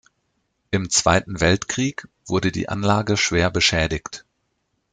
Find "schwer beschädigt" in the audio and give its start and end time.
3.17-4.25